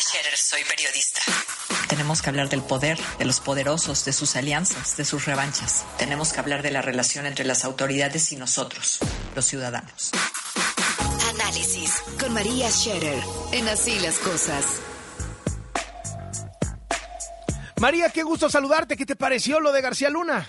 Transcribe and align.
Scherer, 0.00 0.36
soy 0.36 0.64
periodista. 0.64 1.20
Tenemos 1.88 2.22
que 2.22 2.30
hablar 2.30 2.48
del 2.48 2.62
poder, 2.62 2.98
de 3.18 3.24
los 3.26 3.40
poderosos, 3.40 4.04
de 4.06 4.12
sus 4.12 4.34
alianzas, 4.34 4.96
de 4.96 5.04
sus 5.04 5.26
revanchas. 5.26 5.84
Tenemos 5.98 6.32
que 6.32 6.40
hablar 6.40 6.62
de 6.62 6.70
la 6.70 6.80
relación 6.80 7.26
entre 7.26 7.44
las 7.44 7.64
autoridades 7.64 8.32
y 8.32 8.36
nosotros, 8.36 9.00
los 9.34 9.44
ciudadanos. 9.44 10.10
Análisis 11.34 12.02
con 12.18 12.32
María 12.32 12.70
Scherer 12.70 13.22
en 13.52 13.68
Así 13.68 13.98
las 14.00 14.18
Cosas. 14.18 14.64
María, 17.78 18.08
qué 18.10 18.22
gusto 18.22 18.48
saludarte. 18.48 18.96
¿Qué 18.96 19.04
te 19.04 19.16
pareció 19.16 19.60
lo 19.60 19.70
de 19.70 19.82
García 19.82 20.08
Luna? 20.08 20.48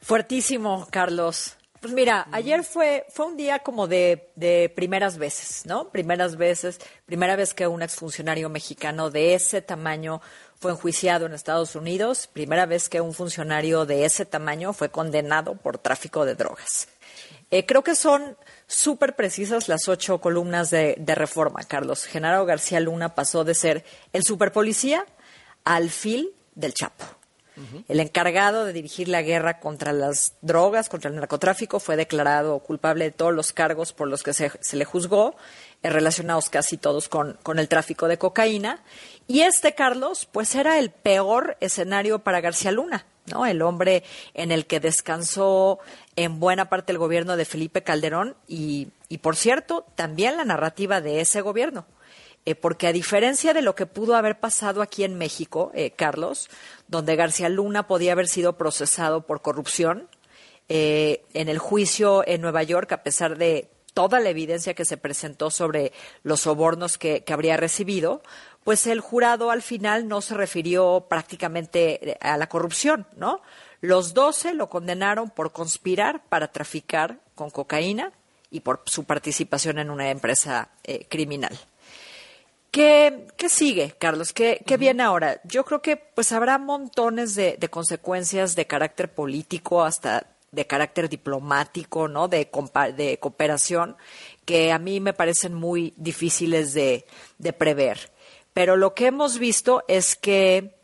Fuertísimo, 0.00 0.88
Carlos. 0.90 1.56
Pues 1.82 1.94
mira, 1.94 2.28
ayer 2.30 2.62
fue, 2.62 3.04
fue 3.08 3.26
un 3.26 3.36
día 3.36 3.58
como 3.58 3.88
de, 3.88 4.72
primeras 4.76 5.18
veces, 5.18 5.66
¿no? 5.66 5.90
Primeras 5.90 6.36
veces, 6.36 6.78
primera 7.06 7.34
vez 7.34 7.54
que 7.54 7.66
un 7.66 7.82
exfuncionario 7.82 8.48
mexicano 8.48 9.10
de 9.10 9.34
ese 9.34 9.62
tamaño 9.62 10.20
fue 10.54 10.70
enjuiciado 10.70 11.26
en 11.26 11.32
Estados 11.32 11.74
Unidos, 11.74 12.28
primera 12.32 12.66
vez 12.66 12.88
que 12.88 13.00
un 13.00 13.12
funcionario 13.12 13.84
de 13.84 14.04
ese 14.04 14.24
tamaño 14.24 14.72
fue 14.72 14.90
condenado 14.90 15.56
por 15.56 15.76
tráfico 15.76 16.24
de 16.24 16.36
drogas. 16.36 16.86
Eh, 17.50 17.66
creo 17.66 17.82
que 17.82 17.96
son 17.96 18.36
súper 18.68 19.16
precisas 19.16 19.66
las 19.68 19.88
ocho 19.88 20.20
columnas 20.20 20.70
de, 20.70 20.94
de 21.00 21.16
reforma, 21.16 21.64
Carlos. 21.64 22.04
Genaro 22.04 22.46
García 22.46 22.78
Luna 22.78 23.16
pasó 23.16 23.42
de 23.42 23.56
ser 23.56 23.84
el 24.12 24.22
superpolicía 24.22 25.04
al 25.64 25.90
fil 25.90 26.32
del 26.54 26.74
Chapo. 26.74 27.21
El 27.88 28.00
encargado 28.00 28.64
de 28.64 28.72
dirigir 28.72 29.08
la 29.08 29.22
guerra 29.22 29.60
contra 29.60 29.92
las 29.92 30.34
drogas, 30.40 30.88
contra 30.88 31.10
el 31.10 31.16
narcotráfico, 31.16 31.80
fue 31.80 31.96
declarado 31.96 32.58
culpable 32.60 33.04
de 33.04 33.10
todos 33.10 33.34
los 33.34 33.52
cargos 33.52 33.92
por 33.92 34.08
los 34.08 34.22
que 34.22 34.32
se, 34.32 34.50
le 34.72 34.84
juzgó, 34.84 35.36
eh, 35.82 35.90
relacionados 35.90 36.48
casi 36.48 36.78
todos 36.78 37.08
con, 37.08 37.38
con, 37.42 37.58
el 37.58 37.68
tráfico 37.68 38.08
de 38.08 38.18
cocaína. 38.18 38.82
Y 39.28 39.42
este, 39.42 39.74
Carlos, 39.74 40.28
pues 40.30 40.54
era 40.54 40.78
el 40.78 40.90
peor 40.90 41.56
escenario 41.60 42.20
para 42.20 42.40
García 42.40 42.72
Luna, 42.72 43.06
¿no? 43.26 43.44
El 43.46 43.62
hombre 43.62 44.02
en 44.34 44.50
el 44.50 44.66
que 44.66 44.80
descansó 44.80 45.78
en 46.16 46.40
buena 46.40 46.68
parte 46.68 46.92
el 46.92 46.98
gobierno 46.98 47.36
de 47.36 47.44
Felipe 47.44 47.82
Calderón 47.82 48.36
y, 48.48 48.88
y 49.08 49.18
por 49.18 49.36
cierto, 49.36 49.86
también 49.94 50.36
la 50.36 50.44
narrativa 50.44 51.00
de 51.00 51.20
ese 51.20 51.40
gobierno. 51.42 51.86
Eh, 52.44 52.56
porque 52.56 52.88
a 52.88 52.92
diferencia 52.92 53.54
de 53.54 53.62
lo 53.62 53.76
que 53.76 53.86
pudo 53.86 54.16
haber 54.16 54.40
pasado 54.40 54.82
aquí 54.82 55.04
en 55.04 55.16
México, 55.16 55.70
eh, 55.74 55.92
Carlos, 55.92 56.50
donde 56.88 57.14
García 57.14 57.48
Luna 57.48 57.86
podía 57.86 58.12
haber 58.12 58.26
sido 58.26 58.56
procesado 58.56 59.26
por 59.26 59.42
corrupción, 59.42 60.08
eh, 60.68 61.24
en 61.34 61.48
el 61.48 61.58
juicio 61.58 62.26
en 62.26 62.40
Nueva 62.40 62.64
York, 62.64 62.90
a 62.92 63.04
pesar 63.04 63.38
de 63.38 63.68
toda 63.94 64.18
la 64.18 64.30
evidencia 64.30 64.74
que 64.74 64.84
se 64.84 64.96
presentó 64.96 65.50
sobre 65.50 65.92
los 66.24 66.40
sobornos 66.40 66.98
que, 66.98 67.22
que 67.22 67.32
habría 67.32 67.56
recibido, 67.56 68.22
pues 68.64 68.86
el 68.88 69.00
jurado 69.00 69.50
al 69.50 69.62
final 69.62 70.08
no 70.08 70.20
se 70.20 70.34
refirió 70.34 71.06
prácticamente 71.08 72.16
a 72.20 72.36
la 72.38 72.48
corrupción, 72.48 73.06
¿no? 73.16 73.40
Los 73.80 74.14
doce 74.14 74.54
lo 74.54 74.68
condenaron 74.68 75.30
por 75.30 75.52
conspirar 75.52 76.24
para 76.28 76.50
traficar 76.50 77.18
con 77.34 77.50
cocaína 77.50 78.12
y 78.50 78.60
por 78.60 78.82
su 78.86 79.04
participación 79.04 79.78
en 79.78 79.90
una 79.90 80.10
empresa 80.10 80.70
criminal. 81.08 81.58
¿Qué, 82.72 83.26
¿Qué, 83.36 83.50
sigue, 83.50 83.94
Carlos? 83.98 84.32
¿Qué, 84.32 84.62
qué 84.66 84.78
viene 84.78 85.02
ahora? 85.02 85.42
Yo 85.44 85.62
creo 85.66 85.82
que 85.82 85.98
pues 85.98 86.32
habrá 86.32 86.56
montones 86.56 87.34
de, 87.34 87.58
de, 87.58 87.68
consecuencias 87.68 88.56
de 88.56 88.66
carácter 88.66 89.12
político 89.12 89.84
hasta 89.84 90.26
de 90.52 90.66
carácter 90.66 91.10
diplomático, 91.10 92.08
¿no? 92.08 92.28
De, 92.28 92.48
de 92.96 93.18
cooperación 93.18 93.96
que 94.46 94.72
a 94.72 94.78
mí 94.78 95.00
me 95.00 95.12
parecen 95.12 95.52
muy 95.52 95.92
difíciles 95.98 96.72
de, 96.72 97.04
de 97.36 97.52
prever. 97.52 98.10
Pero 98.54 98.76
lo 98.76 98.94
que 98.94 99.06
hemos 99.06 99.38
visto 99.38 99.84
es 99.86 100.16
que 100.16 100.74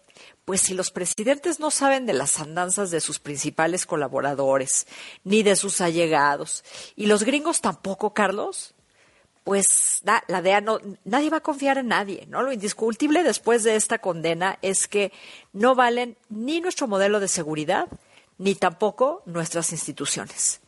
pues 0.45 0.61
si 0.61 0.75
los 0.75 0.91
presidentes 0.91 1.59
no 1.59 1.71
saben 1.71 2.05
de 2.05 2.13
las 2.13 2.39
andanzas 2.39 2.91
de 2.91 3.01
sus 3.01 3.19
principales 3.19 3.87
colaboradores, 3.87 4.87
ni 5.25 5.43
de 5.43 5.57
sus 5.57 5.81
allegados, 5.81 6.65
y 6.97 7.07
los 7.07 7.23
gringos 7.23 7.63
tampoco, 7.63 8.13
Carlos, 8.15 8.75
pues 9.49 10.03
la 10.03 10.43
DEA 10.43 10.61
no, 10.61 10.79
nadie 11.07 11.31
va 11.31 11.39
a 11.39 11.41
confiar 11.43 11.79
en 11.79 11.89
nadie, 11.89 12.27
¿no? 12.29 12.43
Lo 12.43 12.53
indiscutible 12.53 13.23
después 13.23 13.63
de 13.65 13.77
esta 13.77 13.99
condena 13.99 14.59
es 14.61 14.87
que 14.87 15.11
no 15.55 15.75
valen 15.75 16.19
ni 16.29 16.61
nuestro 16.61 16.87
modelo 16.87 17.19
de 17.19 17.29
seguridad, 17.29 17.89
ni 18.37 18.55
tampoco 18.55 19.23
nuestras 19.25 19.73
instituciones. 19.73 20.61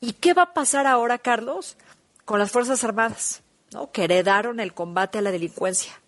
¿Y 0.00 0.12
qué 0.12 0.34
va 0.34 0.42
a 0.42 0.54
pasar 0.54 0.86
ahora, 0.86 1.18
Carlos, 1.18 1.76
con 2.24 2.38
las 2.38 2.52
Fuerzas 2.52 2.84
Armadas, 2.84 3.42
¿no? 3.72 3.90
que 3.90 4.04
heredaron 4.04 4.60
el 4.60 4.72
combate 4.72 5.18
a 5.18 5.22
la 5.22 5.32
delincuencia? 5.32 6.00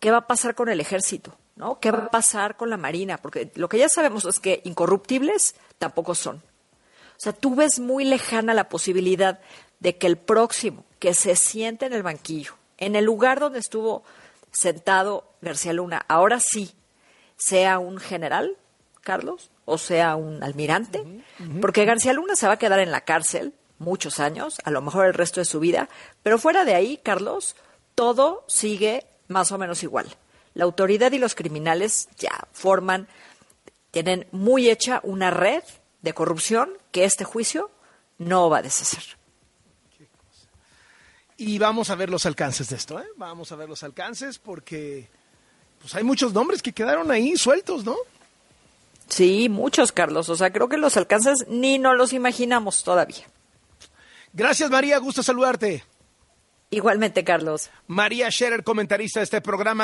¿Qué 0.00 0.10
va 0.10 0.16
a 0.16 0.26
pasar 0.26 0.54
con 0.54 0.70
el 0.70 0.80
ejército? 0.80 1.36
¿no? 1.56 1.78
¿Qué 1.78 1.90
va 1.90 2.04
a 2.04 2.10
pasar 2.10 2.56
con 2.56 2.70
la 2.70 2.78
Marina? 2.78 3.18
Porque 3.18 3.52
lo 3.56 3.68
que 3.68 3.76
ya 3.76 3.90
sabemos 3.90 4.24
es 4.24 4.40
que 4.40 4.62
incorruptibles 4.64 5.56
tampoco 5.76 6.14
son. 6.14 6.42
O 7.24 7.30
sea, 7.32 7.32
tú 7.32 7.54
ves 7.54 7.80
muy 7.80 8.04
lejana 8.04 8.52
la 8.52 8.68
posibilidad 8.68 9.40
de 9.80 9.96
que 9.96 10.06
el 10.06 10.18
próximo 10.18 10.84
que 10.98 11.14
se 11.14 11.36
siente 11.36 11.86
en 11.86 11.94
el 11.94 12.02
banquillo, 12.02 12.52
en 12.76 12.96
el 12.96 13.06
lugar 13.06 13.40
donde 13.40 13.60
estuvo 13.60 14.02
sentado 14.52 15.24
García 15.40 15.72
Luna, 15.72 16.04
ahora 16.06 16.38
sí, 16.38 16.74
sea 17.38 17.78
un 17.78 17.96
general, 17.96 18.58
Carlos, 19.00 19.50
o 19.64 19.78
sea 19.78 20.16
un 20.16 20.42
almirante, 20.44 21.00
uh 21.00 21.22
-huh. 21.38 21.60
porque 21.62 21.86
García 21.86 22.12
Luna 22.12 22.36
se 22.36 22.46
va 22.46 22.52
a 22.52 22.58
quedar 22.58 22.80
en 22.80 22.90
la 22.90 23.06
cárcel 23.06 23.54
muchos 23.78 24.20
años, 24.20 24.58
a 24.62 24.70
lo 24.70 24.82
mejor 24.82 25.06
el 25.06 25.14
resto 25.14 25.40
de 25.40 25.46
su 25.46 25.60
vida, 25.60 25.88
pero 26.22 26.38
fuera 26.38 26.66
de 26.66 26.74
ahí, 26.74 27.00
Carlos, 27.02 27.56
todo 27.94 28.44
sigue 28.48 29.06
más 29.28 29.50
o 29.50 29.56
menos 29.56 29.82
igual. 29.82 30.14
La 30.52 30.64
autoridad 30.64 31.10
y 31.12 31.18
los 31.18 31.34
criminales 31.34 32.06
ya 32.18 32.48
forman, 32.52 33.08
tienen 33.92 34.26
muy 34.30 34.68
hecha 34.68 35.00
una 35.04 35.30
red 35.30 35.62
de 36.04 36.12
corrupción 36.12 36.70
que 36.92 37.04
este 37.04 37.24
juicio 37.24 37.70
no 38.18 38.48
va 38.50 38.58
a 38.58 38.62
deshacer. 38.62 39.02
Y 41.36 41.58
vamos 41.58 41.90
a 41.90 41.96
ver 41.96 42.10
los 42.10 42.26
alcances 42.26 42.68
de 42.68 42.76
esto, 42.76 43.00
¿eh? 43.00 43.06
Vamos 43.16 43.50
a 43.50 43.56
ver 43.56 43.68
los 43.68 43.82
alcances 43.82 44.38
porque 44.38 45.08
pues 45.80 45.94
hay 45.94 46.04
muchos 46.04 46.32
nombres 46.32 46.62
que 46.62 46.72
quedaron 46.72 47.10
ahí 47.10 47.36
sueltos, 47.36 47.84
¿no? 47.84 47.96
Sí, 49.08 49.48
muchos, 49.48 49.90
Carlos. 49.90 50.28
O 50.28 50.36
sea, 50.36 50.52
creo 50.52 50.68
que 50.68 50.76
los 50.76 50.96
alcances 50.96 51.44
ni 51.48 51.78
nos 51.78 51.96
los 51.96 52.12
imaginamos 52.12 52.84
todavía. 52.84 53.26
Gracias, 54.32 54.70
María. 54.70 54.98
Gusto 54.98 55.22
saludarte. 55.22 55.84
Igualmente, 56.70 57.24
Carlos. 57.24 57.70
María 57.86 58.30
Scherer, 58.30 58.64
comentarista 58.64 59.20
de 59.20 59.24
este 59.24 59.40
programa. 59.40 59.82